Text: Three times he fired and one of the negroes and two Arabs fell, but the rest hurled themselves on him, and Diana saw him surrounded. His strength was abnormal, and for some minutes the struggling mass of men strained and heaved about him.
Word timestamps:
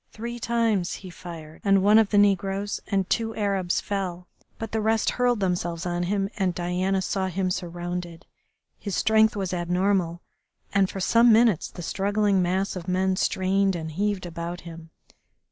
Three 0.11 0.39
times 0.39 0.93
he 1.05 1.11
fired 1.11 1.61
and 1.63 1.83
one 1.83 1.99
of 1.99 2.09
the 2.09 2.17
negroes 2.17 2.79
and 2.87 3.07
two 3.07 3.35
Arabs 3.35 3.79
fell, 3.81 4.27
but 4.57 4.71
the 4.71 4.81
rest 4.81 5.11
hurled 5.11 5.41
themselves 5.41 5.85
on 5.85 6.01
him, 6.01 6.27
and 6.37 6.55
Diana 6.55 7.03
saw 7.03 7.27
him 7.27 7.51
surrounded. 7.51 8.25
His 8.79 8.95
strength 8.95 9.35
was 9.35 9.53
abnormal, 9.53 10.23
and 10.73 10.89
for 10.89 10.99
some 11.01 11.31
minutes 11.31 11.69
the 11.69 11.83
struggling 11.83 12.41
mass 12.41 12.75
of 12.75 12.87
men 12.87 13.15
strained 13.15 13.75
and 13.75 13.91
heaved 13.91 14.25
about 14.25 14.61
him. 14.61 14.89